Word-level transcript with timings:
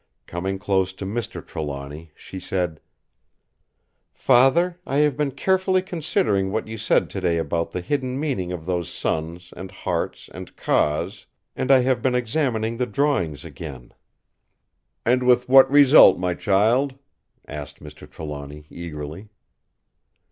Coming 0.25 0.57
close 0.57 0.93
to 0.93 1.05
Mr. 1.05 1.45
Trelawny, 1.45 2.11
she 2.15 2.39
said: 2.39 2.79
"Father, 4.15 4.79
I 4.83 4.95
have 4.95 5.15
been 5.15 5.29
carefully 5.29 5.83
considering 5.83 6.51
what 6.51 6.67
you 6.67 6.75
said 6.75 7.07
today 7.07 7.37
about 7.37 7.71
the 7.71 7.81
hidden 7.81 8.19
meaning 8.19 8.51
of 8.51 8.65
those 8.65 8.89
suns 8.89 9.53
and 9.55 9.69
hearts 9.69 10.27
and 10.33 10.55
'Ka's', 10.57 11.27
and 11.55 11.69
I 11.69 11.81
have 11.81 12.01
been 12.01 12.15
examining 12.15 12.77
the 12.77 12.87
drawings 12.87 13.45
again." 13.45 13.93
"And 15.05 15.21
with 15.21 15.47
what 15.47 15.69
result, 15.69 16.17
my 16.17 16.33
child?" 16.33 16.95
asked 17.47 17.79
Mr. 17.79 18.09
Trelawny 18.09 18.65
eagerly. 18.71 19.29